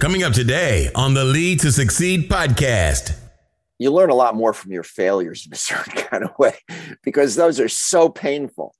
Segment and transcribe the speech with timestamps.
[0.00, 3.14] Coming up today on the Lead to Succeed podcast.
[3.78, 6.54] You learn a lot more from your failures in a certain kind of way
[7.04, 8.74] because those are so painful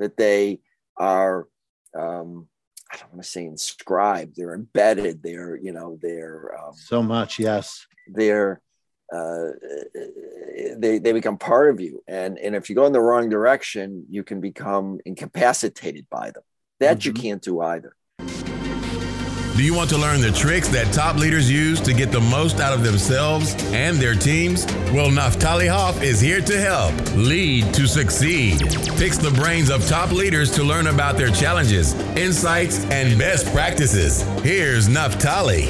[0.00, 0.58] that they
[0.96, 1.46] are,
[1.96, 2.48] um,
[2.92, 7.38] I don't want to say inscribed, they're embedded, they're, you know, they're um, so much,
[7.38, 7.86] yes.
[8.08, 8.60] They're,
[9.12, 9.50] uh,
[10.76, 12.02] they, they become part of you.
[12.08, 16.42] And, and if you go in the wrong direction, you can become incapacitated by them.
[16.80, 17.06] That mm-hmm.
[17.06, 17.94] you can't do either.
[19.56, 22.58] Do you want to learn the tricks that top leaders use to get the most
[22.58, 24.66] out of themselves and their teams?
[24.92, 28.58] Well, Naftali Hoff is here to help lead to succeed.
[28.98, 34.22] Picks the brains of top leaders to learn about their challenges, insights, and best practices.
[34.42, 35.66] Here's Naftali.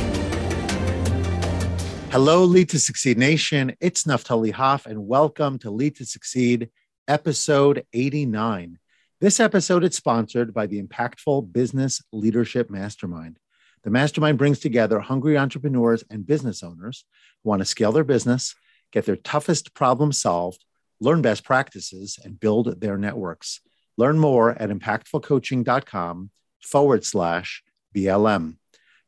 [2.11, 3.77] Hello, Lead to Succeed Nation.
[3.83, 6.70] It's Naftali Hoff, and welcome to Lead to Succeed,
[7.06, 8.78] episode 89.
[9.20, 13.39] This episode is sponsored by the Impactful Business Leadership Mastermind.
[13.84, 17.05] The mastermind brings together hungry entrepreneurs and business owners
[17.42, 18.55] who want to scale their business,
[18.91, 20.64] get their toughest problems solved,
[21.00, 23.61] learn best practices, and build their networks.
[23.98, 26.31] Learn more at impactfulcoaching.com
[26.62, 27.62] forward slash
[27.94, 28.56] BLM.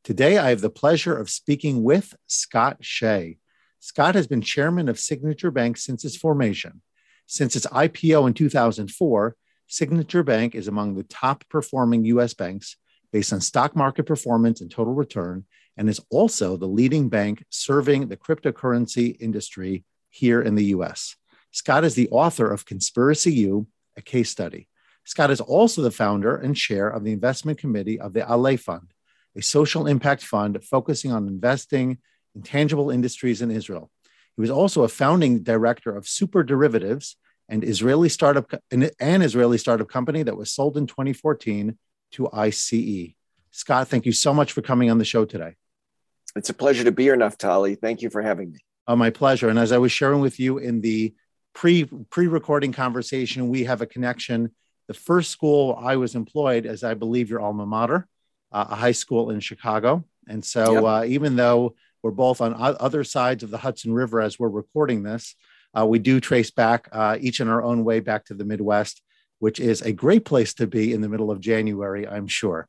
[0.04, 3.38] Today, I have the pleasure of speaking with Scott Shay.
[3.80, 6.82] Scott has been chairman of Signature Bank since its formation.
[7.26, 9.36] Since its IPO in 2004,
[9.68, 12.76] Signature Bank is among the top performing US banks
[13.12, 15.44] based on stock market performance and total return,
[15.76, 21.16] and is also the leading bank serving the cryptocurrency industry here in the US.
[21.50, 24.68] Scott is the author of Conspiracy U, a case study.
[25.04, 28.92] Scott is also the founder and chair of the investment committee of the Allee Fund,
[29.36, 31.98] a social impact fund focusing on investing
[32.34, 33.90] in tangible industries in Israel.
[34.36, 37.16] He was also a founding director of Super Derivatives,
[37.48, 41.78] an Israeli startup, an Israeli startup company that was sold in 2014
[42.16, 43.14] to ICE.
[43.50, 45.54] Scott, thank you so much for coming on the show today.
[46.34, 47.80] It's a pleasure to be here, Naftali.
[47.80, 48.58] Thank you for having me.
[48.86, 49.48] Oh, my pleasure.
[49.48, 51.14] And as I was sharing with you in the
[51.54, 54.50] pre pre recording conversation, we have a connection.
[54.88, 58.06] The first school I was employed, as I believe your alma mater,
[58.52, 60.04] uh, a high school in Chicago.
[60.28, 60.84] And so, yep.
[60.84, 65.02] uh, even though we're both on other sides of the Hudson River as we're recording
[65.02, 65.34] this,
[65.76, 69.02] uh, we do trace back uh, each in our own way back to the Midwest
[69.38, 72.68] which is a great place to be in the middle of January, I'm sure.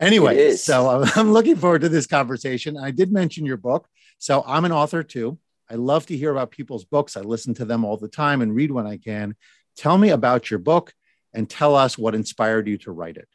[0.00, 2.76] Anyway, so I'm looking forward to this conversation.
[2.76, 3.88] I did mention your book.
[4.18, 5.38] So I'm an author too.
[5.70, 7.16] I love to hear about people's books.
[7.16, 9.36] I listen to them all the time and read when I can.
[9.76, 10.92] Tell me about your book
[11.34, 13.28] and tell us what inspired you to write it.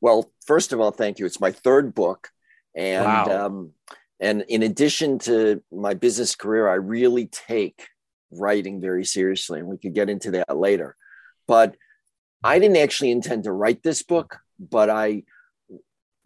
[0.00, 1.26] Well, first of all, thank you.
[1.26, 2.28] It's my third book.
[2.74, 3.46] And wow.
[3.46, 3.70] um,
[4.20, 7.86] and in addition to my business career, I really take
[8.30, 9.60] writing very seriously.
[9.60, 10.96] And we could get into that later.
[11.46, 11.76] But
[12.44, 15.22] I didn't actually intend to write this book, but I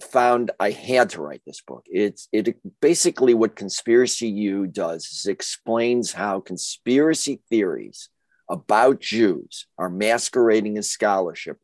[0.03, 1.85] found I had to write this book.
[1.87, 8.09] It's it basically what Conspiracy U does is explains how conspiracy theories
[8.51, 11.59] about Jews are masquerading as scholarship,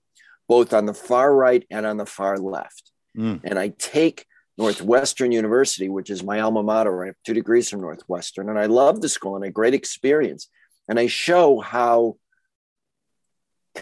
[0.49, 2.93] both on the far right and on the far left.
[3.17, 3.41] Mm.
[3.43, 4.25] And I take
[4.57, 7.03] Northwestern University, which is my alma mater.
[7.03, 10.49] I have two degrees from Northwestern, and I love the school and a great experience.
[10.89, 12.19] And I show how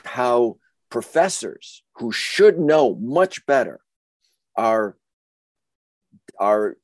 [0.04, 0.56] how
[0.92, 3.80] professors who should know much better
[4.54, 4.94] are
[6.38, 6.76] are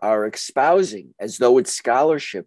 [0.00, 2.46] are espousing as though it's scholarship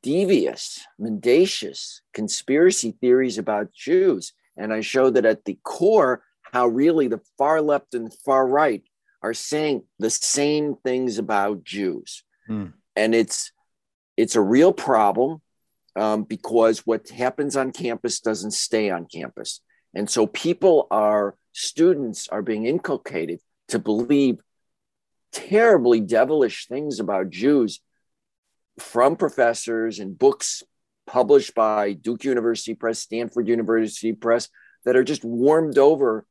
[0.00, 6.22] devious mendacious conspiracy theories about jews and i show that at the core
[6.52, 8.84] how really the far left and far right
[9.20, 12.66] are saying the same things about jews hmm.
[12.94, 13.50] and it's
[14.16, 15.42] it's a real problem
[15.96, 19.60] um, because what happens on campus doesn't stay on campus.
[19.94, 24.38] And so people are, students are being inculcated to believe
[25.32, 27.80] terribly devilish things about Jews
[28.78, 30.62] from professors and books
[31.06, 34.48] published by Duke University Press, Stanford University Press,
[34.84, 36.26] that are just warmed over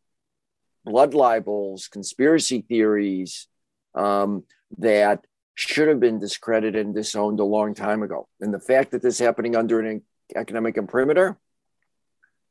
[0.86, 3.48] blood libels, conspiracy theories
[3.96, 4.44] um,
[4.78, 8.28] that should have been discredited and disowned a long time ago.
[8.40, 10.02] And the fact that this is happening under an
[10.36, 11.38] academic imprimatur,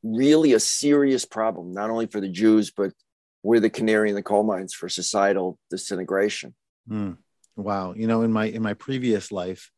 [0.02, 2.92] really a serious problem, not only for the Jews, but
[3.42, 6.54] we're the canary in the coal mines for societal disintegration.
[6.88, 7.16] Mm.
[7.56, 7.94] Wow.
[7.94, 9.70] You know, in my in my previous life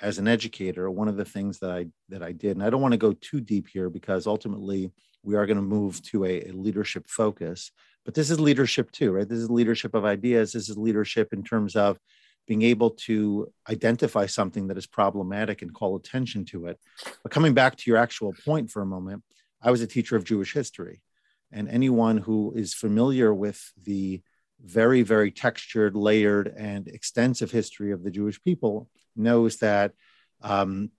[0.00, 2.82] as an educator, one of the things that I that I did, and I don't
[2.82, 4.92] want to go too deep here because ultimately
[5.22, 7.72] we are going to move to a, a leadership focus,
[8.04, 9.28] but this is leadership too, right?
[9.28, 10.52] This is leadership of ideas.
[10.52, 11.98] This is leadership in terms of
[12.46, 16.78] being able to identify something that is problematic and call attention to it.
[17.22, 19.24] But coming back to your actual point for a moment,
[19.66, 21.02] I was a teacher of Jewish history.
[21.50, 24.22] And anyone who is familiar with the
[24.64, 29.92] very, very textured, layered, and extensive history of the Jewish people knows that
[30.40, 30.90] um,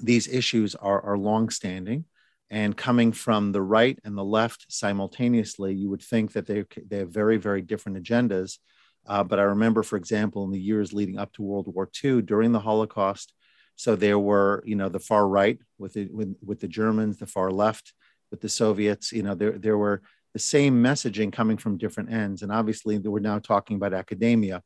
[0.00, 2.04] these issues are, are longstanding.
[2.48, 6.98] And coming from the right and the left simultaneously, you would think that they, they
[6.98, 8.58] have very, very different agendas.
[9.04, 12.22] Uh, but I remember, for example, in the years leading up to World War II,
[12.22, 13.32] during the Holocaust,
[13.74, 17.26] so there were, you know, the far right with the, with, with the Germans, the
[17.26, 17.94] far left
[18.32, 19.12] with the Soviets.
[19.12, 20.02] You know, there, there were
[20.32, 22.42] the same messaging coming from different ends.
[22.42, 24.64] And obviously, we're now talking about academia.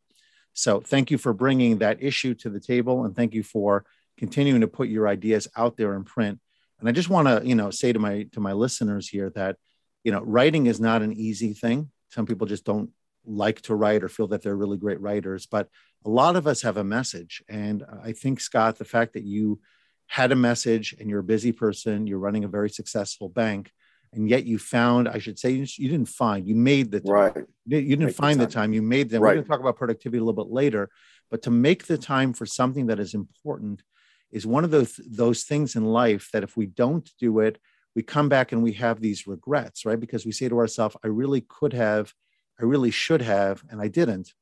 [0.54, 3.84] So thank you for bringing that issue to the table, and thank you for
[4.16, 6.40] continuing to put your ideas out there in print.
[6.80, 9.56] And I just want to, you know, say to my to my listeners here that,
[10.04, 11.90] you know, writing is not an easy thing.
[12.10, 12.90] Some people just don't
[13.26, 15.68] like to write or feel that they're really great writers, but
[16.04, 17.42] a lot of us have a message.
[17.48, 19.60] And I think, Scott, the fact that you
[20.06, 23.70] had a message and you're a busy person, you're running a very successful bank,
[24.12, 27.12] and yet you found, I should say, you, didn't find, you made the time.
[27.12, 27.34] Right.
[27.66, 28.48] You didn't make find the time.
[28.48, 28.72] the time.
[28.72, 29.22] you made them.
[29.22, 29.30] Right.
[29.30, 30.90] We're going to talk about productivity a little bit later,
[31.30, 33.82] but to make the time for something that is important
[34.30, 37.58] is one of those, those things in life that if we don't do it,
[37.94, 39.98] we come back and we have these regrets, right?
[39.98, 42.12] Because we say to ourselves, I really could have,
[42.60, 44.32] I really should have, and I didn't.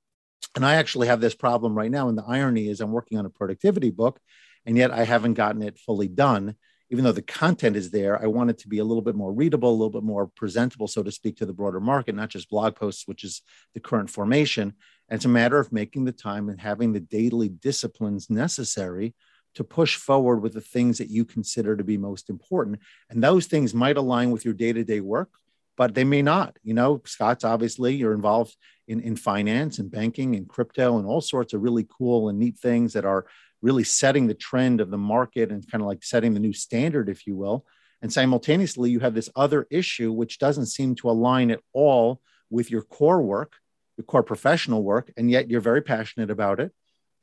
[0.56, 2.08] And I actually have this problem right now.
[2.08, 4.20] And the irony is, I'm working on a productivity book,
[4.66, 6.56] and yet I haven't gotten it fully done.
[6.90, 9.32] Even though the content is there, I want it to be a little bit more
[9.32, 12.50] readable, a little bit more presentable, so to speak, to the broader market, not just
[12.50, 14.74] blog posts, which is the current formation.
[15.08, 19.14] And it's a matter of making the time and having the daily disciplines necessary
[19.54, 22.80] to push forward with the things that you consider to be most important.
[23.08, 25.30] And those things might align with your day to day work,
[25.76, 26.58] but they may not.
[26.62, 28.56] You know, Scott's obviously you're involved
[28.88, 32.58] in, in finance and banking and crypto and all sorts of really cool and neat
[32.58, 33.26] things that are
[33.64, 37.08] really setting the trend of the market and kind of like setting the new standard,
[37.08, 37.64] if you will.
[38.02, 42.20] And simultaneously, you have this other issue which doesn't seem to align at all
[42.50, 43.54] with your core work,
[43.96, 46.72] your core professional work, and yet you're very passionate about it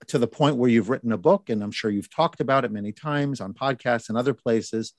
[0.07, 2.71] to the point where you've written a book, and I'm sure you've talked about it
[2.71, 4.93] many times on podcasts and other places.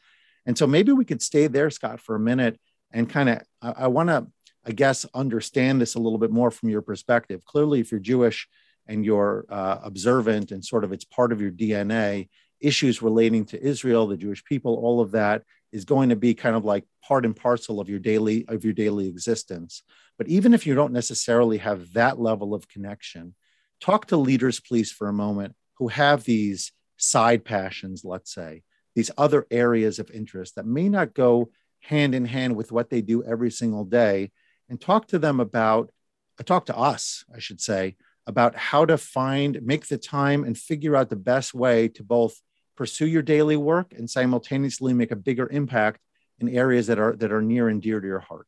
[0.46, 2.60] And so maybe we could stay there, Scott, for a minute
[2.92, 4.28] and kind of, I, I want to,
[4.64, 7.44] I guess, understand this a little bit more from your perspective.
[7.44, 8.46] Clearly, if you're Jewish
[8.86, 12.28] and you're uh, observant and sort of it's part of your DNA,
[12.60, 15.42] issues relating to Israel, the Jewish people, all of that
[15.72, 18.74] is going to be kind of like part and parcel of your daily of your
[18.74, 19.82] daily existence.
[20.18, 23.34] But even if you don't necessarily have that level of connection,
[23.80, 28.62] talk to leaders, please, for a moment who have these side passions, let's say,
[28.94, 31.50] these other areas of interest that may not go
[31.80, 34.30] hand in hand with what they do every single day,
[34.68, 35.90] and talk to them about,
[36.38, 37.96] uh, talk to us, I should say,
[38.26, 42.40] about how to find, make the time, and figure out the best way to both
[42.76, 46.00] pursue your daily work and simultaneously make a bigger impact
[46.38, 48.46] in areas that are that are near and dear to your heart.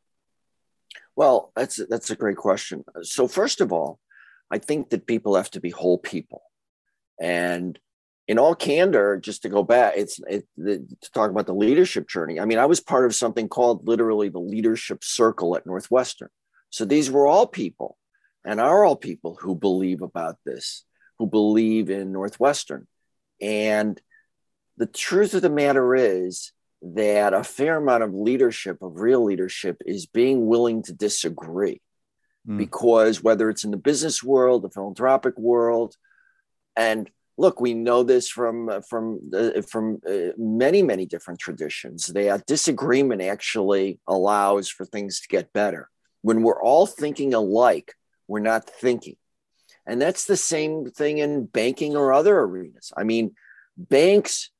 [1.16, 2.84] Well, that's that's a great question.
[3.02, 3.98] So first of all,
[4.50, 6.42] I think that people have to be whole people.
[7.20, 7.78] And
[8.26, 12.08] in all candor, just to go back, it's it, the, to talk about the leadership
[12.08, 12.40] journey.
[12.40, 16.30] I mean, I was part of something called literally the leadership circle at Northwestern.
[16.70, 17.96] So these were all people
[18.44, 20.85] and are all people who believe about this,
[21.19, 22.87] who believe in Northwestern.
[23.41, 24.00] And
[24.76, 26.52] the truth of the matter is
[26.82, 31.81] that a fair amount of leadership, of real leadership, is being willing to disagree
[32.46, 32.58] mm.
[32.58, 35.96] because whether it's in the business world, the philanthropic world,
[36.76, 42.08] and look, we know this from uh, from uh, from uh, many many different traditions.
[42.08, 45.89] That disagreement actually allows for things to get better.
[46.22, 47.94] When we're all thinking alike,
[48.28, 49.16] we're not thinking,
[49.86, 52.93] and that's the same thing in banking or other arenas.
[52.96, 53.34] I mean,
[53.76, 54.50] banks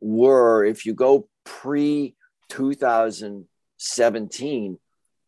[0.00, 2.14] were, if you go pre
[2.50, 4.78] 2017,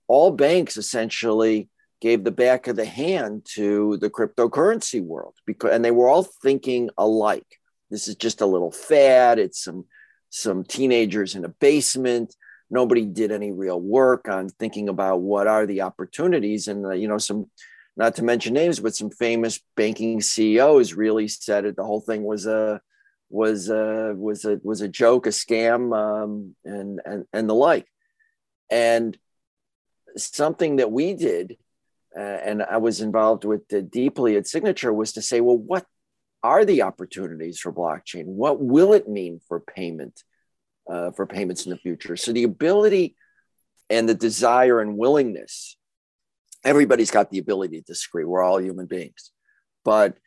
[0.09, 1.69] all banks essentially
[2.01, 6.23] gave the back of the hand to the cryptocurrency world because and they were all
[6.23, 7.47] thinking alike.
[7.91, 9.39] This is just a little fad.
[9.39, 9.87] It's some
[10.29, 12.35] some teenagers in a basement.
[12.69, 17.09] Nobody did any real work on thinking about what are the opportunities and uh, you
[17.09, 17.51] know some
[17.97, 22.23] not to mention names but some famous banking ceos really said it the whole thing
[22.23, 22.81] was a
[23.29, 27.87] was a was a was a joke a scam um, and and and the like
[28.71, 29.19] and
[30.17, 31.57] something that we did
[32.17, 35.85] uh, and I was involved with deeply at Signature was to say, well, what
[36.43, 38.25] are the opportunities for blockchain?
[38.25, 40.23] What will it mean for payment,
[40.89, 42.17] uh, for payments in the future?
[42.17, 43.17] So the ability
[43.91, 45.77] and the desire and willingness,
[46.67, 48.25] everybody's got the ability to disagree.
[48.25, 49.31] We're all human beings,
[49.85, 50.19] but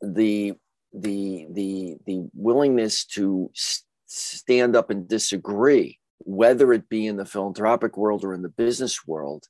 [0.00, 0.54] the
[0.92, 3.50] the the the willingness to
[4.06, 9.06] stand up and disagree, whether it be in the philanthropic world or in the business
[9.06, 9.44] world,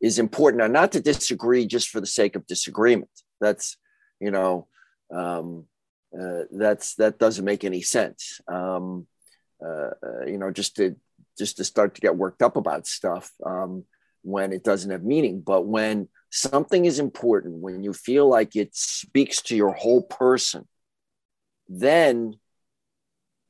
[0.00, 0.62] is important.
[0.62, 3.10] Now, not to disagree just for the sake of disagreement.
[3.40, 3.76] That's
[4.20, 4.68] you know
[5.14, 5.66] um,
[6.18, 8.40] uh, that's that doesn't make any sense.
[8.48, 9.06] Um,
[9.62, 10.96] uh, uh, you know just to
[11.38, 13.30] just to start to get worked up about stuff.
[13.44, 13.84] Um,
[14.26, 18.74] when it doesn't have meaning but when something is important when you feel like it
[18.74, 20.66] speaks to your whole person
[21.68, 22.34] then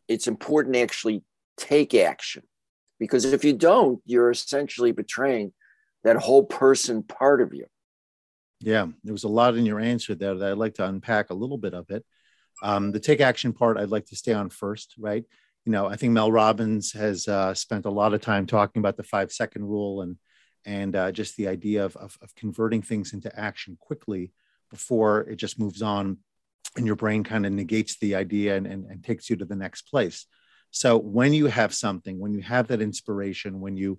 [0.08, 1.22] it's important to actually
[1.56, 2.42] take action.
[2.98, 5.52] Because if you don't you're essentially betraying
[6.04, 7.66] that whole person part of you.
[8.60, 11.34] Yeah there was a lot in your answer there that i'd like to unpack a
[11.34, 12.04] little bit of it.
[12.62, 15.24] Um, the take action part i'd like to stay on first right?
[15.66, 18.96] You know i think mel robbins has uh, spent a lot of time talking about
[18.96, 20.16] the five second rule and
[20.66, 24.32] and uh, just the idea of, of, of converting things into action quickly
[24.68, 26.18] before it just moves on
[26.76, 29.56] and your brain kind of negates the idea and, and, and takes you to the
[29.56, 30.26] next place.
[30.72, 33.98] So when you have something when you have that inspiration when you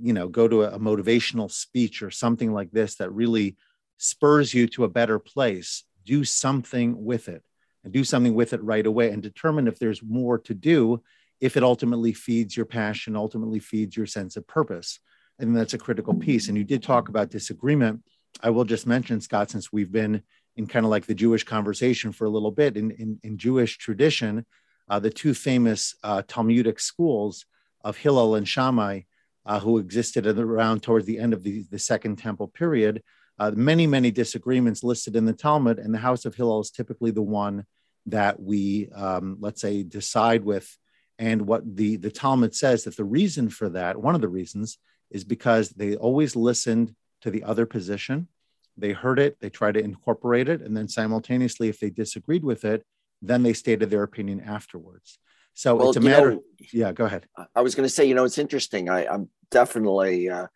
[0.00, 3.56] you know go to a, a motivational speech or something like this that really
[3.98, 7.42] spurs you to a better place do something with it.
[7.82, 11.02] And do something with it right away and determine if there's more to do
[11.40, 15.00] if it ultimately feeds your passion ultimately feeds your sense of purpose
[15.38, 16.48] and that's a critical piece.
[16.48, 18.02] And you did talk about disagreement.
[18.42, 20.22] I will just mention scott since we've been
[20.56, 23.78] in kind of like the jewish conversation for a little bit in, in, in jewish
[23.78, 24.44] tradition
[24.88, 27.46] uh, the two famous uh, talmudic schools
[27.84, 29.00] of hillel and shammai
[29.46, 33.02] uh, who existed around towards the end of the, the second temple period
[33.38, 37.12] uh, many many disagreements listed in the talmud and the house of hillel is typically
[37.12, 37.64] the one
[38.06, 40.76] that we um, let's say decide with.
[41.18, 44.78] And what the the talmud says that the reason for that one of the reasons
[45.14, 48.28] is because they always listened to the other position.
[48.76, 52.64] They heard it, they tried to incorporate it, and then simultaneously, if they disagreed with
[52.64, 52.84] it,
[53.22, 55.18] then they stated their opinion afterwards.
[55.54, 56.32] So well, it's a matter.
[56.32, 56.42] Know,
[56.72, 57.26] yeah, go ahead.
[57.54, 58.90] I was going to say, you know, it's interesting.
[58.90, 60.48] I, am definitely uh,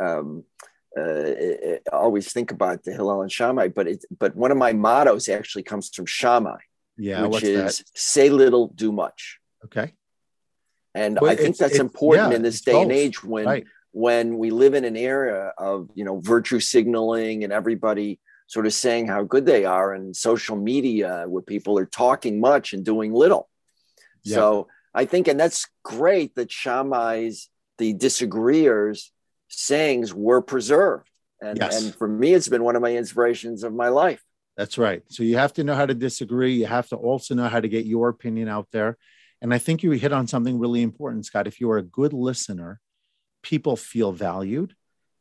[0.00, 0.44] um,
[0.96, 5.28] uh, always think about the Hillel and Shammai, but it, but one of my mottos
[5.28, 6.60] actually comes from Shammai,
[6.96, 7.88] yeah, which is that?
[7.96, 9.40] say little, do much.
[9.64, 9.94] Okay.
[10.94, 12.82] And well, I think that's important yeah, in this day both.
[12.84, 17.44] and age when right when we live in an era of you know virtue signaling
[17.44, 21.86] and everybody sort of saying how good they are and social media where people are
[21.86, 23.48] talking much and doing little.
[24.22, 24.34] Yeah.
[24.34, 27.48] so i think and that's great that shammai's
[27.78, 29.12] the disagreeers
[29.48, 31.08] sayings were preserved.
[31.40, 31.82] And, yes.
[31.82, 34.22] and for me it's been one of my inspirations of my life.
[34.58, 35.02] That's right.
[35.08, 36.54] So you have to know how to disagree.
[36.54, 38.98] You have to also know how to get your opinion out there.
[39.40, 41.46] And i think you hit on something really important scott.
[41.46, 42.80] If you are a good listener
[43.46, 44.74] people feel valued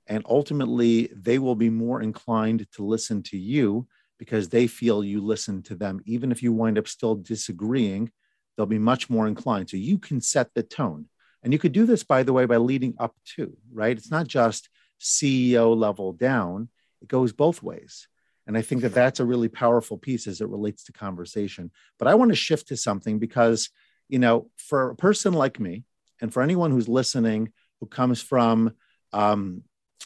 [0.08, 5.22] and ultimately they will be more inclined to listen to you because they feel you
[5.22, 6.02] listen to them.
[6.06, 8.12] Even if you wind up still disagreeing
[8.58, 9.70] they'll be much more inclined.
[9.70, 11.08] So you can set the tone.
[11.44, 13.96] And you could do this by the way by leading up to right?
[13.96, 16.70] It's not just ceo level down.
[17.04, 18.08] It goes both ways.
[18.48, 21.70] And i think that that's a really powerful piece as it relates to conversation.
[22.00, 23.70] But i want to shift to something because
[24.10, 25.84] you know for a person like me
[26.22, 27.52] and for anyone who's listening
[27.86, 28.74] who comes from,
[29.14, 29.62] um,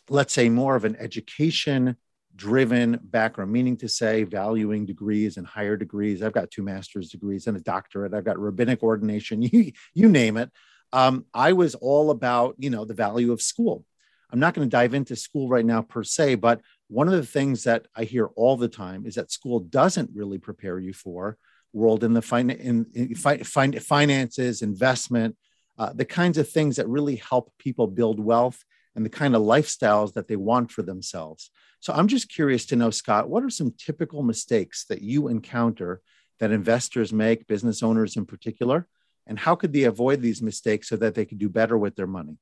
[0.09, 1.95] let's say, more of an education
[2.35, 6.21] driven background, meaning to say, valuing degrees and higher degrees.
[6.21, 8.13] I've got two master's degrees and a doctorate.
[8.13, 10.51] I've got rabbinic ordination, you, you name it.
[10.91, 13.85] Um, I was all about, you know, the value of school.
[14.31, 17.25] I'm not going to dive into school right now per se, but one of the
[17.25, 21.37] things that I hear all the time is that school doesn't really prepare you for
[21.71, 25.35] world in the fin- in, in fi- fin- finances, investment,
[25.79, 28.63] uh, the kinds of things that really help people build wealth
[28.95, 31.51] and the kind of lifestyles that they want for themselves.
[31.79, 36.01] So I'm just curious to know, Scott, what are some typical mistakes that you encounter
[36.39, 38.87] that investors make, business owners in particular,
[39.25, 42.07] and how could they avoid these mistakes so that they could do better with their
[42.07, 42.37] money?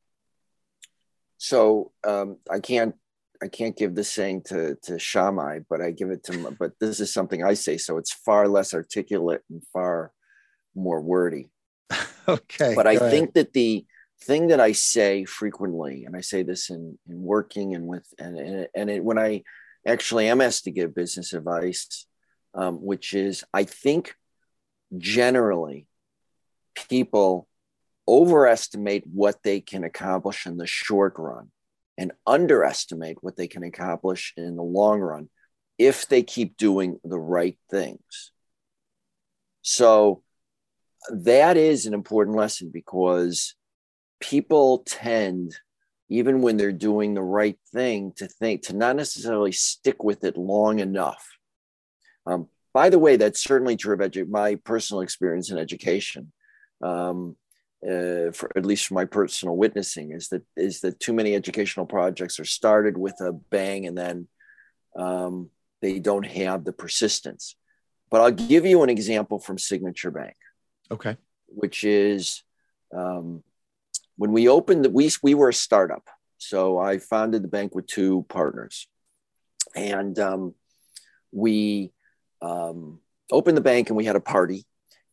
[1.38, 2.96] So um, I can't
[3.40, 7.00] I can't give this saying to to Shammai, but I give it to but this
[7.00, 10.12] is something I say, so it's far less articulate and far
[10.74, 11.52] more wordy.
[12.28, 12.74] okay.
[12.76, 13.86] But I think that the
[14.24, 18.38] thing that I say frequently, and I say this in, in working and with, and,
[18.38, 19.44] and, and it, when I
[19.86, 22.06] actually am asked to give business advice,
[22.54, 24.16] um, which is I think
[24.98, 25.88] generally
[26.76, 27.48] people
[28.08, 31.52] overestimate what they can accomplish in the short run
[31.98, 35.30] and underestimate what they can accomplish in the long run
[35.78, 38.32] if they keep doing the right things.
[39.62, 40.24] So
[41.10, 43.56] that is an important lesson because
[44.20, 45.56] people tend
[46.10, 50.38] even when they're doing the right thing to think to not necessarily stick with it
[50.38, 51.38] long enough
[52.26, 56.32] um, by the way that's certainly true about my personal experience in education
[56.82, 57.36] um,
[57.86, 61.86] uh, for at least from my personal witnessing, is that is that too many educational
[61.86, 64.28] projects are started with a bang and then
[64.96, 65.50] um,
[65.82, 67.56] they don't have the persistence.
[68.10, 70.36] But I'll give you an example from Signature Bank.
[70.92, 71.18] Okay.
[71.48, 72.44] Which is
[72.96, 73.44] um,
[74.16, 77.88] when we opened, the, we we were a startup, so I founded the bank with
[77.88, 78.88] two partners,
[79.76, 80.56] and um,
[81.32, 81.94] we
[82.42, 83.00] um,
[83.32, 84.66] opened the bank and we had a party,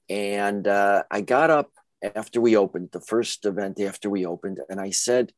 [0.08, 1.70] and uh, I got up
[2.14, 5.32] after we opened the first event after we opened, and I said,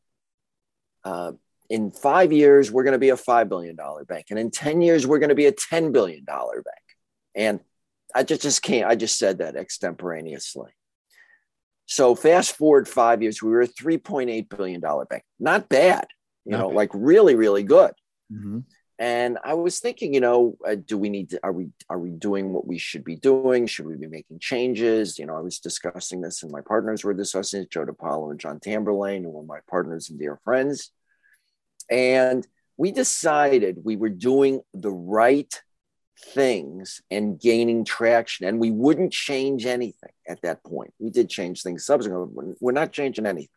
[1.05, 1.33] uh,
[1.69, 3.77] in five years, we're going to be a $5 billion
[4.09, 4.27] bank.
[4.31, 6.65] And in 10 years, we're going to be a $10 billion bank.
[7.35, 7.61] And
[8.15, 10.71] I just, just can't, I just said that extemporaneously.
[11.87, 15.23] So fast forward five years, we were a $3.8 billion bank.
[15.39, 16.07] Not bad,
[16.45, 16.77] you Not know, bad.
[16.77, 17.93] like really, really good.
[18.33, 18.61] Mm-hmm.
[18.99, 22.11] And I was thinking, you know, uh, do we need to, are we, are we
[22.11, 23.67] doing what we should be doing?
[23.67, 25.19] Should we be making changes?
[25.19, 28.41] You know, I was discussing this and my partners were discussing it, Joe DePaolo and
[28.41, 30.91] John Tamberlane, who were my partners and dear friends.
[31.91, 32.47] And
[32.79, 35.53] we decided we were doing the right
[36.19, 40.95] things and gaining traction, and we wouldn't change anything at that point.
[40.99, 42.55] We did change things subsequently.
[42.61, 43.49] We're not changing anything.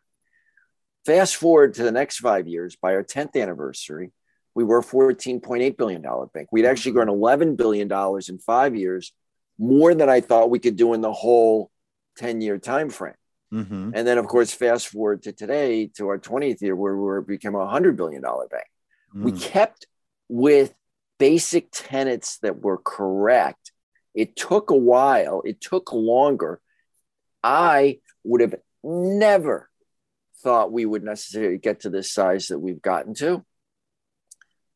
[1.06, 4.12] Fast forward to the next five years, by our 10th anniversary,
[4.54, 6.02] we were a $14.8 billion
[6.34, 6.48] bank.
[6.52, 7.90] We'd actually grown $11 billion
[8.28, 9.12] in five years,
[9.58, 11.70] more than I thought we could do in the whole
[12.18, 13.14] 10 year time frame.
[13.52, 13.90] Mm-hmm.
[13.94, 17.54] And then, of course, fast forward to today, to our 20th year, where we became
[17.54, 18.66] a $100 billion bank.
[19.14, 19.22] Mm.
[19.24, 19.86] We kept
[20.28, 20.72] with
[21.20, 23.72] basic tenets that were correct.
[24.14, 26.60] It took a while, it took longer.
[27.44, 29.68] I would have never
[30.42, 33.44] thought we would necessarily get to this size that we've gotten to.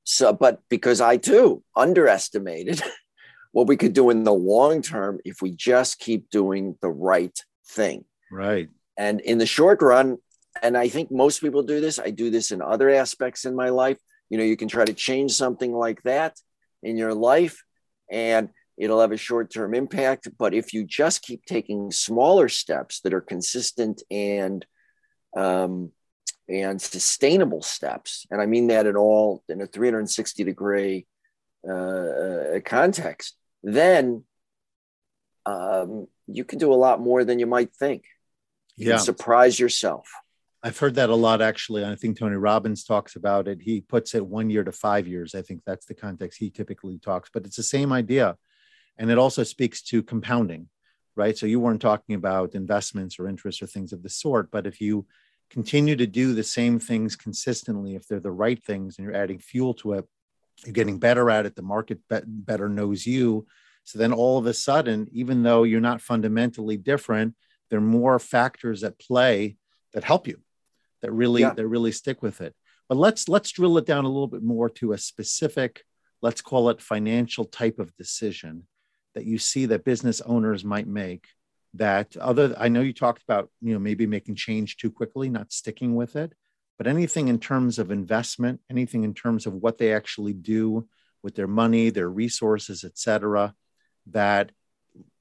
[0.04, 2.82] So, but because I too underestimated
[3.52, 7.36] what we could do in the long term if we just keep doing the right
[7.66, 8.04] thing.
[8.30, 8.68] Right.
[8.98, 10.18] And in the short run,
[10.62, 13.70] and I think most people do this, I do this in other aspects in my
[13.70, 13.98] life.
[14.30, 16.38] You know, you can try to change something like that
[16.82, 17.62] in your life
[18.10, 20.28] and it'll have a short term impact.
[20.38, 24.64] But if you just keep taking smaller steps that are consistent and,
[25.36, 25.92] um,
[26.48, 31.06] and sustainable steps, and I mean that in all in a 360 degree
[31.66, 34.24] uh, uh, context, then
[35.46, 38.04] um, you can do a lot more than you might think.
[38.76, 38.96] You yeah.
[38.96, 40.08] surprise yourself.
[40.66, 41.84] I've heard that a lot actually.
[41.84, 43.60] I think Tony Robbins talks about it.
[43.60, 45.34] He puts it one year to five years.
[45.34, 48.38] I think that's the context he typically talks, but it's the same idea.
[48.96, 50.70] And it also speaks to compounding,
[51.16, 51.36] right?
[51.36, 54.80] So you weren't talking about investments or interests or things of the sort, but if
[54.80, 55.06] you
[55.50, 59.40] continue to do the same things consistently, if they're the right things and you're adding
[59.40, 60.08] fuel to it,
[60.64, 63.46] you're getting better at it, the market better knows you.
[63.82, 67.34] So then all of a sudden, even though you're not fundamentally different,
[67.68, 69.58] there are more factors at play
[69.92, 70.40] that help you
[71.04, 71.52] that really yeah.
[71.52, 72.54] that really stick with it
[72.88, 75.82] but let's let's drill it down a little bit more to a specific
[76.22, 78.66] let's call it financial type of decision
[79.14, 81.26] that you see that business owners might make
[81.74, 85.52] that other i know you talked about you know maybe making change too quickly not
[85.52, 86.32] sticking with it
[86.78, 90.88] but anything in terms of investment anything in terms of what they actually do
[91.22, 93.54] with their money their resources etc
[94.06, 94.50] that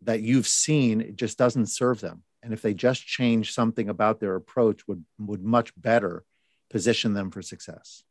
[0.02, 4.20] that you've seen it just doesn't serve them and if they just change something about
[4.20, 6.24] their approach would would much better
[6.70, 8.04] position them for success.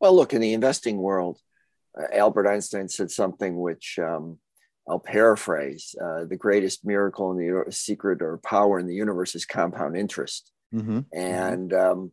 [0.00, 1.40] Well look in the investing world
[1.98, 4.38] uh, albert einstein said something which um,
[4.88, 9.44] i'll paraphrase uh, the greatest miracle in the secret or power in the universe is
[9.44, 10.52] compound interest.
[10.74, 11.00] Mm-hmm.
[11.12, 12.10] and um,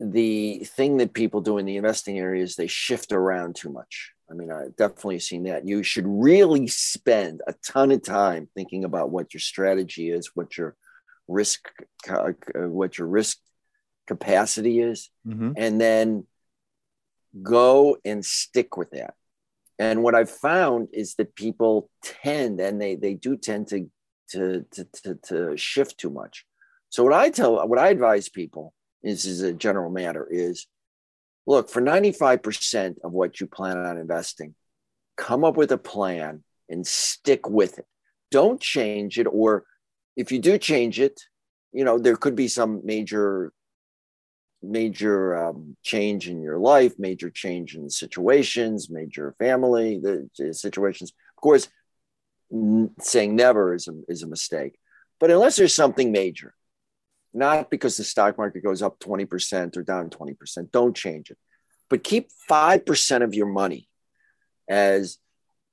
[0.00, 4.12] the thing that people do in the investing area is they shift around too much
[4.30, 5.66] I mean, I've definitely seen that.
[5.66, 10.56] You should really spend a ton of time thinking about what your strategy is, what
[10.56, 10.76] your
[11.26, 11.68] risk,
[12.08, 13.38] uh, what your risk
[14.06, 15.52] capacity is, mm-hmm.
[15.56, 16.26] and then
[17.42, 19.14] go and stick with that.
[19.80, 23.90] And what I've found is that people tend, and they they do tend to
[24.30, 26.44] to to to, to shift too much.
[26.90, 30.66] So what I tell, what I advise people is, is a general matter is
[31.46, 34.54] look for 95% of what you plan on investing
[35.16, 37.86] come up with a plan and stick with it.
[38.30, 39.64] Don't change it or
[40.16, 41.20] if you do change it
[41.72, 43.52] you know there could be some major
[44.62, 51.12] major um, change in your life major change in situations major family the, situations.
[51.36, 51.68] Of course
[53.00, 54.76] saying never is a, is a mistake.
[55.18, 56.54] But unless there's something major
[57.32, 60.72] not because the stock market goes up 20% or down 20%.
[60.72, 61.38] Don't change it.
[61.88, 63.88] But keep 5% of your money
[64.68, 65.18] as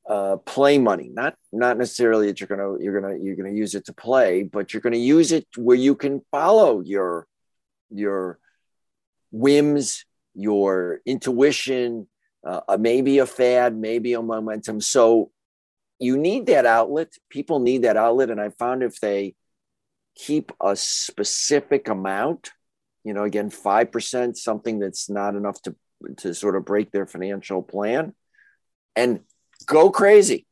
[0.07, 1.09] uh, play money.
[1.13, 4.73] Not not necessarily that you're gonna you're gonna you're gonna use it to play, but
[4.73, 7.27] you're gonna use it where you can follow your
[7.89, 8.39] your
[9.31, 12.07] whims, your intuition,
[12.45, 14.79] uh, maybe a fad, maybe a momentum.
[14.79, 15.31] So
[15.99, 17.13] you need that outlet.
[17.29, 19.35] People need that outlet, and I found if they
[20.17, 22.51] keep a specific amount,
[23.03, 25.75] you know, again, five percent, something that's not enough to
[26.17, 28.13] to sort of break their financial plan,
[28.95, 29.21] and
[29.65, 30.45] go crazy,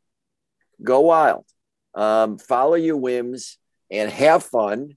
[0.82, 1.45] go wild,
[1.93, 3.58] um, follow your whims,
[3.91, 4.95] and have fun.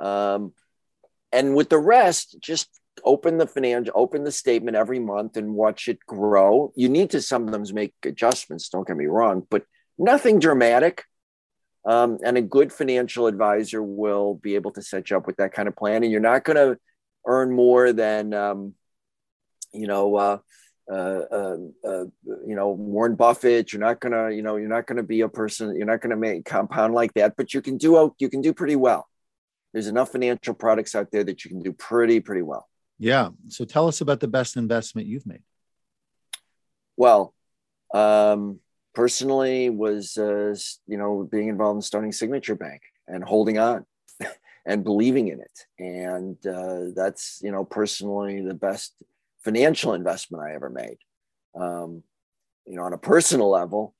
[0.00, 0.52] Um,
[1.32, 2.68] and with the rest, just
[3.04, 6.72] open the financial, open the statement every month and watch it grow.
[6.76, 8.68] You need to sometimes make adjustments.
[8.68, 9.64] Don't get me wrong, but
[9.98, 11.04] nothing dramatic.
[11.86, 15.52] Um, and a good financial advisor will be able to set you up with that
[15.52, 16.02] kind of plan.
[16.02, 16.78] And you're not going to
[17.26, 18.74] earn more than, um,
[19.72, 20.38] you know, uh,
[20.90, 22.04] uh, uh, uh,
[22.46, 23.72] you know Warren Buffett.
[23.72, 25.74] You're not gonna, you know, you're not gonna be a person.
[25.74, 27.36] You're not gonna make compound like that.
[27.36, 29.08] But you can do you can do pretty well.
[29.72, 32.68] There's enough financial products out there that you can do pretty pretty well.
[32.98, 33.30] Yeah.
[33.48, 35.42] So tell us about the best investment you've made.
[36.96, 37.34] Well,
[37.92, 38.60] um,
[38.94, 40.54] personally, was uh,
[40.86, 43.84] you know being involved in starting Signature Bank and holding on
[44.66, 48.94] and believing in it, and uh, that's you know personally the best
[49.44, 50.98] financial investment I ever made.
[51.54, 52.02] Um,
[52.66, 53.94] you know, on a personal level,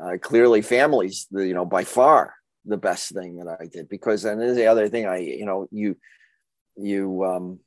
[0.00, 4.24] uh, clearly families, the, you know, by far the best thing that I did because,
[4.24, 5.96] and the other thing I, you know, you,
[6.76, 7.58] you, um,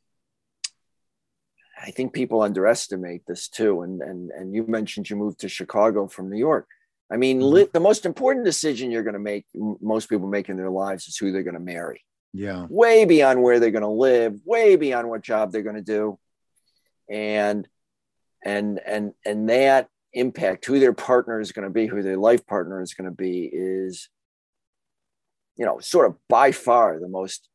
[1.80, 3.82] I think people underestimate this too.
[3.84, 6.68] And, and, and you mentioned you moved to Chicago from New York.
[7.12, 7.54] I mean, mm-hmm.
[7.54, 11.08] li- the most important decision you're going to make, most people make in their lives
[11.08, 12.04] is who they're going to marry.
[12.34, 12.66] Yeah.
[12.70, 16.20] Way beyond where they're going to live, way beyond what job they're going to do
[17.10, 17.68] and
[18.44, 22.46] and and and that impact who their partner is going to be who their life
[22.46, 24.10] partner is going to be is
[25.58, 27.50] you know sort of by far the most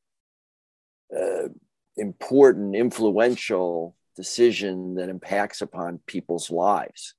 [1.16, 1.48] uh,
[1.96, 7.14] important influential decision that impacts upon people's lives.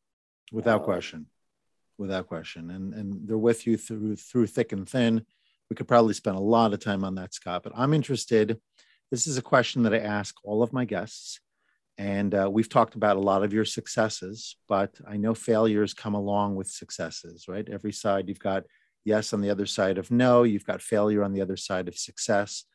[0.51, 1.27] Without uh, question.
[1.97, 2.69] Without question.
[2.71, 5.25] And and they're with you through through thick and thin.
[5.69, 8.60] We could probably spend a lot of time on that scott but i'm interested.
[9.12, 11.39] This is a question that i ask all of my guests.
[11.97, 16.15] And uh, we've talked about a lot of your successes, but I know failures come
[16.15, 17.67] along with successes, right?
[17.69, 18.63] Every side, you've got
[19.06, 21.95] yes on the other side of no, you've got failure on the other side of
[21.95, 22.65] success.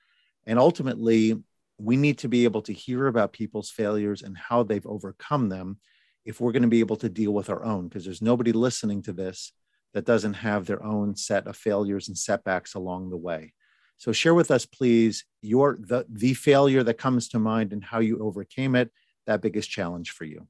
[0.46, 1.42] And ultimately,
[1.78, 5.78] we need to be able to hear about people's failures and how they've overcome them
[6.24, 9.00] if we're going to be able to deal with our own, because there's nobody listening
[9.02, 9.52] to this
[9.94, 13.54] that doesn't have their own set of failures and setbacks along the way.
[13.96, 18.00] So share with us, please, your the, the failure that comes to mind and how
[18.00, 18.90] you overcame it
[19.26, 20.48] that biggest challenge for you?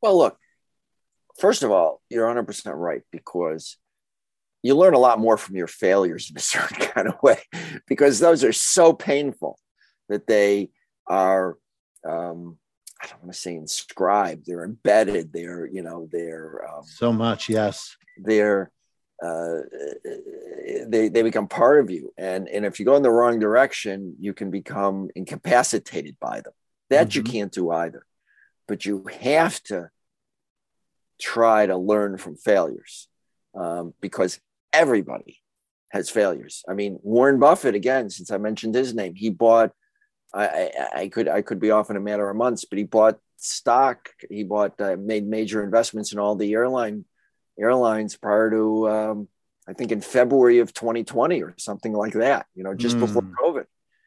[0.00, 0.38] Well, look,
[1.38, 3.76] first of all, you're 100% right because
[4.62, 7.38] you learn a lot more from your failures in a certain kind of way
[7.86, 9.58] because those are so painful
[10.08, 10.70] that they
[11.06, 11.56] are
[12.06, 12.58] um,
[13.02, 17.48] i don't want to say inscribed they're embedded they're you know they're um, so much
[17.48, 18.70] yes they're
[19.20, 19.62] uh,
[20.86, 24.14] they, they become part of you and and if you go in the wrong direction
[24.20, 26.52] you can become incapacitated by them
[26.90, 27.18] that mm-hmm.
[27.18, 28.04] you can't do either.
[28.66, 29.90] But you have to
[31.20, 33.08] try to learn from failures
[33.54, 34.40] um, because
[34.72, 35.38] everybody
[35.90, 36.64] has failures.
[36.68, 39.72] I mean, Warren Buffett, again, since I mentioned his name, he bought.
[40.34, 42.84] I, I, I could I could be off in a matter of months, but he
[42.84, 44.10] bought stock.
[44.28, 47.04] He bought uh, made major investments in all the airline
[47.58, 49.28] airlines prior to um,
[49.66, 52.46] I think in February of 2020 or something like that.
[52.54, 53.00] You know, just mm.
[53.00, 53.64] before COVID.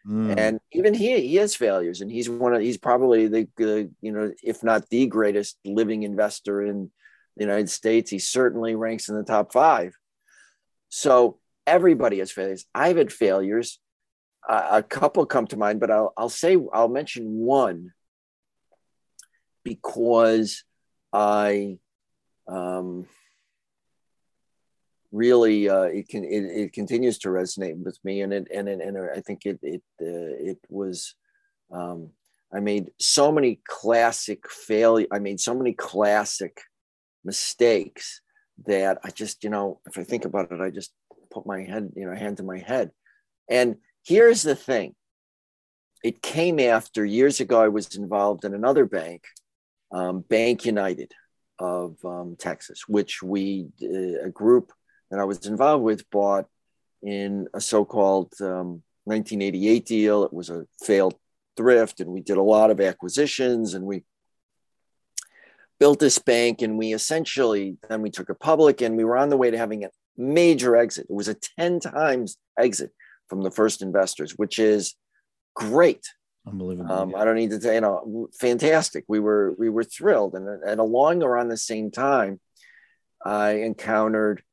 [0.07, 0.37] Mm.
[0.37, 4.11] And even he he has failures, and he's one of he's probably the, the you
[4.11, 6.91] know if not the greatest living investor in
[7.37, 8.09] the United States.
[8.09, 9.95] He certainly ranks in the top five.
[10.89, 12.65] So everybody has failures.
[12.73, 13.79] I've had failures.
[14.49, 17.93] A couple come to mind, but I'll I'll say I'll mention one
[19.63, 20.63] because
[21.13, 21.77] I
[22.47, 23.07] um,
[25.11, 28.97] really uh, it can it, it, continues to resonate with me and it and and
[29.15, 31.15] I think it it uh, it was
[31.71, 32.09] um,
[32.53, 36.61] I made so many classic failure I made so many classic
[37.23, 38.21] mistakes
[38.65, 40.93] that I just you know if I think about it I just
[41.29, 42.91] put my head you know hand to my head.
[43.49, 44.95] And here's the thing
[46.03, 49.23] it came after years ago I was involved in another bank
[49.91, 51.11] um, Bank United
[51.59, 54.71] of um, Texas which we uh, a group
[55.09, 56.45] that I was involved with bought
[57.03, 60.23] in a so-called um, 1988 deal.
[60.23, 61.15] It was a failed
[61.57, 64.03] thrift, and we did a lot of acquisitions, and we
[65.79, 69.29] built this bank and we essentially then we took it public and we were on
[69.29, 71.07] the way to having a major exit.
[71.09, 72.91] It was a 10 times exit
[73.31, 74.93] from the first investors, which is
[75.55, 76.05] great.
[76.45, 76.91] Unbelievable.
[76.91, 79.05] Um, I don't need to say, you know, fantastic.
[79.07, 82.41] We were we were thrilled, and and along around the same time,
[83.25, 84.43] I encountered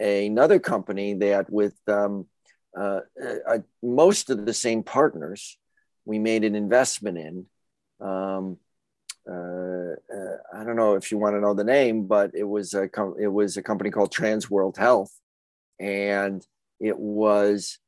[0.00, 2.26] another company that with um,
[2.74, 3.00] uh,
[3.46, 5.58] uh, most of the same partners,
[6.06, 7.46] we made an investment in.
[8.00, 8.56] Um,
[9.30, 12.72] uh, uh, I don't know if you want to know the name, but it was
[12.72, 15.12] a com- it was a company called Trans World Health,
[15.78, 16.42] and
[16.80, 17.78] it was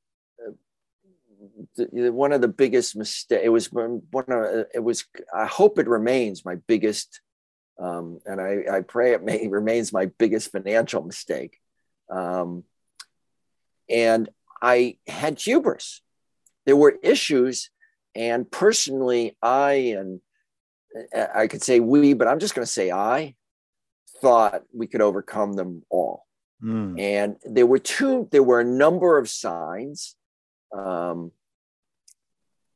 [1.77, 3.41] the, one of the biggest mistake.
[3.43, 5.05] It was one of it was.
[5.35, 7.21] I hope it remains my biggest,
[7.81, 11.59] um, and I, I pray it may remains my biggest financial mistake.
[12.11, 12.65] Um,
[13.89, 14.29] and
[14.63, 16.03] I had hubris.
[16.65, 17.71] There were issues,
[18.15, 20.21] and personally, I and
[21.15, 23.35] I could say we, but I'm just going to say I
[24.21, 26.25] thought we could overcome them all.
[26.63, 27.01] Mm.
[27.01, 30.17] And there were two, there were a number of signs
[30.73, 31.33] um,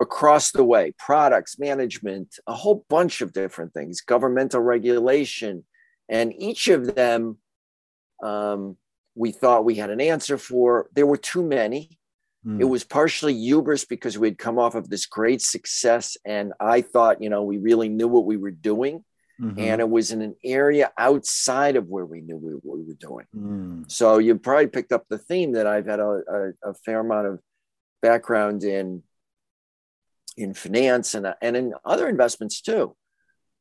[0.01, 5.65] across the way products, management, a whole bunch of different things, governmental regulation.
[6.09, 7.39] And each of them
[8.23, 8.77] um,
[9.15, 10.89] we thought we had an answer for.
[10.95, 11.99] There were too many.
[12.47, 12.61] Mm.
[12.61, 16.17] It was partially hubris because we had come off of this great success.
[16.25, 19.05] And I thought, you know, we really knew what we were doing.
[19.41, 19.59] Mm-hmm.
[19.59, 22.95] And it was in an area outside of where we knew we, what we were
[22.95, 23.27] doing.
[23.35, 23.91] Mm.
[23.91, 26.23] So you probably picked up the theme that I've had a,
[26.65, 27.41] a, a fair amount of
[28.03, 29.03] background in
[30.37, 32.97] in finance and, and in other investments too.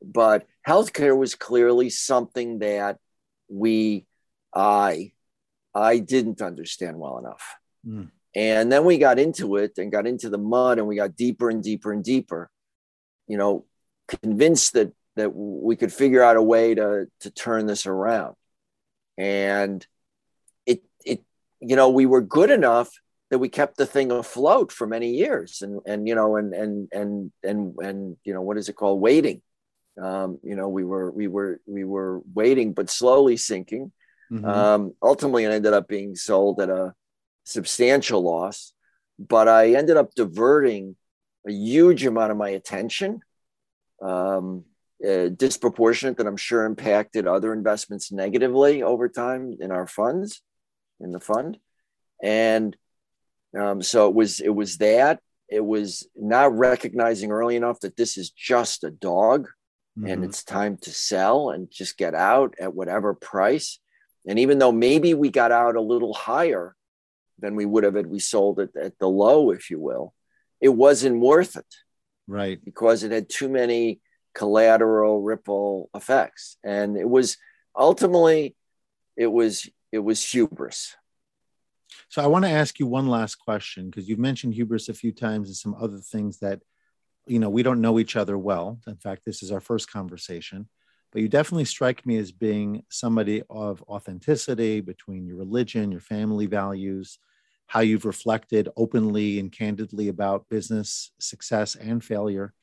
[0.01, 2.97] But healthcare was clearly something that
[3.49, 4.05] we,
[4.55, 5.11] I,
[5.75, 7.55] I didn't understand well enough.
[7.85, 8.11] Mm.
[8.35, 11.49] And then we got into it and got into the mud and we got deeper
[11.49, 12.49] and deeper and deeper,
[13.27, 13.65] you know,
[14.07, 18.35] convinced that that we could figure out a way to to turn this around.
[19.17, 19.85] And
[20.65, 21.23] it it
[21.59, 22.91] you know, we were good enough
[23.29, 26.87] that we kept the thing afloat for many years and and you know and and
[26.91, 29.01] and and and you know what is it called?
[29.01, 29.41] Waiting.
[30.01, 33.91] Um, you know we were we were we were waiting but slowly sinking.
[34.31, 34.45] Mm-hmm.
[34.45, 36.93] um, ultimately it ended up being sold at a
[37.45, 38.73] substantial loss,
[39.17, 40.95] but I ended up diverting
[41.47, 43.21] a huge amount of my attention,
[44.03, 44.65] um,
[45.03, 50.43] uh, disproportionate that I'm sure impacted other investments negatively over time in our funds,
[50.99, 51.57] in the fund,
[52.21, 52.75] and
[53.57, 58.17] um, so it was it was that it was not recognizing early enough that this
[58.17, 59.47] is just a dog,
[59.97, 60.07] mm-hmm.
[60.07, 63.79] and it's time to sell and just get out at whatever price.
[64.27, 66.75] And even though maybe we got out a little higher,
[67.41, 70.13] than we would have had we sold it at the low, if you will.
[70.61, 71.65] It wasn't worth it.
[72.27, 72.63] Right.
[72.63, 74.01] Because it had too many
[74.35, 76.57] collateral ripple effects.
[76.63, 77.37] And it was
[77.75, 78.55] ultimately
[79.15, 80.95] it was it was hubris.
[82.09, 85.11] So I want to ask you one last question because you've mentioned hubris a few
[85.11, 86.61] times and some other things that
[87.27, 88.79] you know we don't know each other well.
[88.87, 90.67] In fact, this is our first conversation
[91.11, 96.45] but you definitely strike me as being somebody of authenticity between your religion, your family
[96.45, 97.17] values,
[97.67, 102.53] how you've reflected openly and candidly about business success and failure.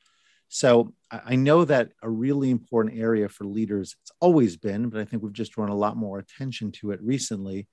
[0.49, 5.05] So I know that a really important area for leaders, it's always been, but I
[5.05, 7.67] think we've just drawn a lot more attention to it recently,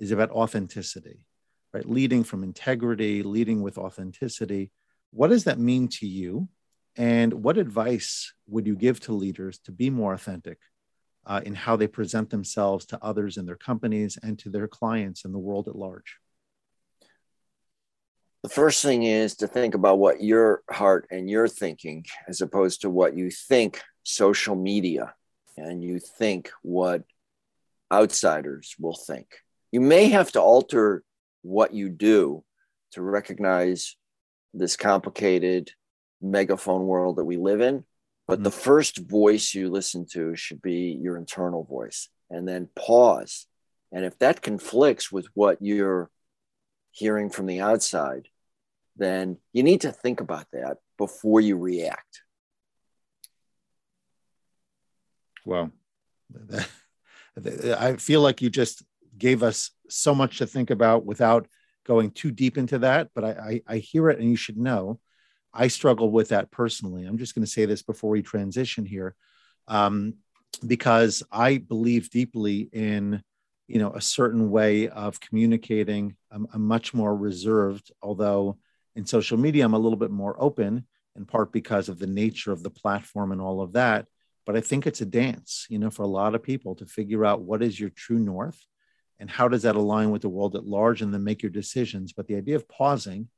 [0.00, 1.26] is about authenticity,
[1.72, 1.88] right?
[1.88, 4.72] Leading from integrity, leading with authenticity.
[5.12, 6.48] What does that mean to you?
[6.96, 10.58] And what advice would you give to leaders to be more authentic
[11.26, 15.24] uh, in how they present themselves to others in their companies and to their clients
[15.24, 16.16] and the world at large?
[18.42, 22.82] the first thing is to think about what your heart and your thinking as opposed
[22.82, 25.14] to what you think social media
[25.56, 27.02] and you think what
[27.92, 29.26] outsiders will think
[29.72, 31.02] you may have to alter
[31.42, 32.44] what you do
[32.92, 33.96] to recognize
[34.52, 35.70] this complicated
[36.20, 37.84] megaphone world that we live in
[38.26, 38.44] but mm-hmm.
[38.44, 43.46] the first voice you listen to should be your internal voice and then pause
[43.92, 46.10] and if that conflicts with what you're
[46.92, 48.28] hearing from the outside,
[48.96, 52.22] then you need to think about that before you react.
[55.44, 55.70] Well,
[57.44, 58.82] I feel like you just
[59.20, 61.46] gave us so much to think about without
[61.86, 64.98] going too deep into that, but I, I, I hear it and you should know.
[65.52, 67.04] I struggle with that personally.
[67.04, 69.14] I'm just going to say this before we transition here,
[69.68, 70.14] um,
[70.66, 73.22] because I believe deeply in
[73.68, 78.58] you know a certain way of communicating i'm, I'm much more reserved although
[78.96, 82.50] in social media i'm a little bit more open in part because of the nature
[82.50, 84.06] of the platform and all of that
[84.46, 87.24] but I think it's a dance, you know, for a lot of people to figure
[87.24, 88.60] out what is your true north
[89.20, 92.12] and how does that align with the world at large and then make your decisions.
[92.12, 93.28] But the idea of pausing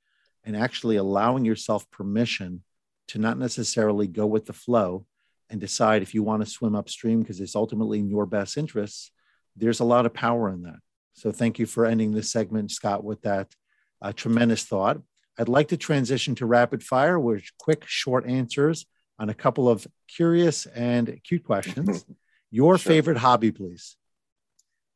[0.45, 2.62] and actually allowing yourself permission
[3.09, 5.05] to not necessarily go with the flow
[5.51, 9.11] and decide if you want to swim upstream because it's ultimately in your best interests,
[9.57, 10.79] there's a lot of power in that.
[11.14, 13.53] So thank you for ending this segment, Scott, with that
[14.01, 15.03] uh, tremendous thought.
[15.38, 18.87] I'd like to transition to rapid fire, which quick, short answers
[19.18, 22.07] on a couple of curious and cute questions.
[22.51, 22.90] Your sure.
[22.90, 23.97] favorite hobby, please.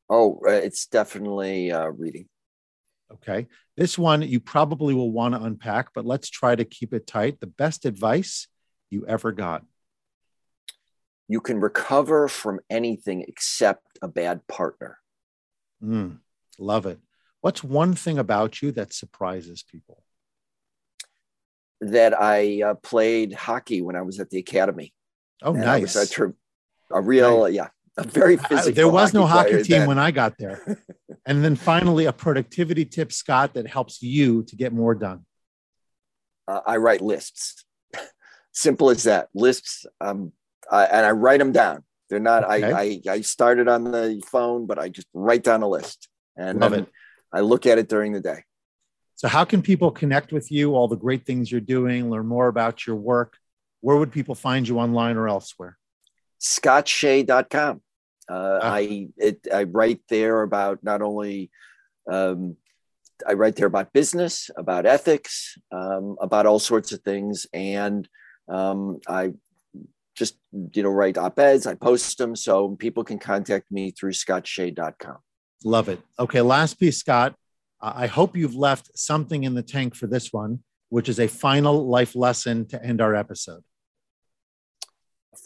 [0.08, 2.28] Oh, uh, it's definitely uh, reading.
[3.12, 3.46] Okay.
[3.76, 7.40] This one you probably will want to unpack, but let's try to keep it tight.
[7.40, 8.48] The best advice
[8.90, 9.64] you ever got?
[11.28, 14.98] You can recover from anything except a bad partner.
[15.82, 16.18] Mm,
[16.58, 16.98] love it.
[17.40, 20.02] What's one thing about you that surprises people?
[21.80, 24.94] That I uh, played hockey when I was at the academy.
[25.42, 26.18] Oh, and nice.
[26.18, 26.32] a,
[26.92, 27.52] a real, nice.
[27.52, 28.72] yeah, a very physical.
[28.72, 29.88] there was no hockey team then.
[29.88, 30.78] when I got there.
[31.26, 35.24] and then finally, a productivity tip, Scott, that helps you to get more done.
[36.46, 37.64] Uh, I write lists.
[38.52, 39.28] Simple as that.
[39.34, 40.32] Lists, um,
[40.70, 41.84] I, and I write them down.
[42.08, 42.44] They're not.
[42.44, 42.72] Okay.
[42.72, 46.60] I, I I started on the phone, but I just write down a list, and
[46.60, 46.88] Love it.
[47.32, 48.44] I look at it during the day.
[49.16, 50.74] So, how can people connect with you?
[50.74, 53.36] All the great things you're doing, learn more about your work.
[53.80, 55.78] Where would people find you online or elsewhere?
[56.40, 57.82] ScottShay.com.
[58.28, 58.74] Uh, ah.
[58.74, 61.50] I it, I write there about not only
[62.10, 62.56] um,
[63.26, 68.08] I write there about business, about ethics, um, about all sorts of things, and
[68.48, 69.32] um, I
[70.16, 70.36] just
[70.72, 71.66] you know write op-eds.
[71.66, 75.18] I post them so people can contact me through scottshay.com.
[75.64, 76.00] Love it.
[76.18, 77.34] Okay, last piece, Scott.
[77.80, 81.86] I hope you've left something in the tank for this one, which is a final
[81.86, 83.62] life lesson to end our episode.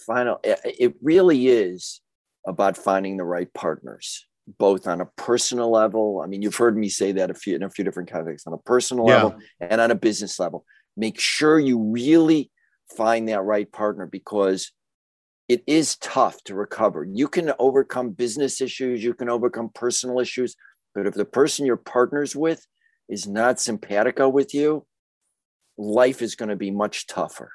[0.06, 2.00] Final, it really is
[2.46, 4.26] about finding the right partners,
[4.58, 6.22] both on a personal level.
[6.24, 8.52] I mean, you've heard me say that a few in a few different contexts, on
[8.52, 9.14] a personal yeah.
[9.14, 10.64] level and on a business level.
[10.96, 12.50] Make sure you really
[12.96, 14.72] find that right partner because
[15.48, 17.04] it is tough to recover.
[17.04, 20.54] You can overcome business issues, you can overcome personal issues,
[20.94, 22.64] but if the person you're partners with
[23.08, 24.86] is not simpatico with you,
[25.76, 27.50] life is going to be much tougher.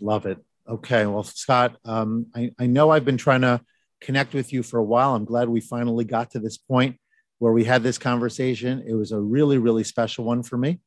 [0.00, 0.38] Love it.
[0.68, 1.06] Okay.
[1.06, 3.60] Well, Scott, um, I, I know I've been trying to
[4.04, 5.14] connect with you for a while.
[5.14, 6.96] I'm glad we finally got to this point
[7.38, 8.84] where we had this conversation.
[8.86, 10.80] It was a really, really special one for me.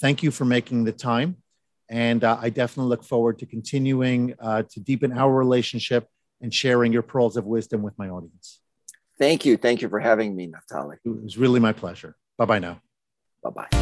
[0.00, 1.36] Thank you for making the time.
[1.90, 6.06] And uh, I definitely look forward to continuing uh, to deepen our relationship
[6.40, 8.60] and sharing your pearls of wisdom with my audience.
[9.18, 9.56] Thank you.
[9.56, 10.96] Thank you for having me, Naftali.
[11.04, 12.16] It was really my pleasure.
[12.36, 12.80] Bye bye now.
[13.50, 13.78] Bye bye.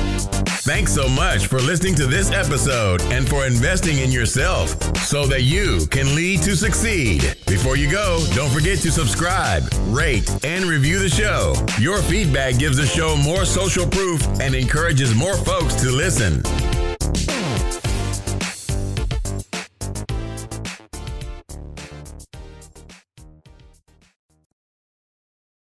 [0.67, 5.43] Thanks so much for listening to this episode and for investing in yourself so that
[5.43, 7.37] you can lead to succeed.
[7.47, 11.55] Before you go, don't forget to subscribe, rate, and review the show.
[11.79, 16.43] Your feedback gives the show more social proof and encourages more folks to listen.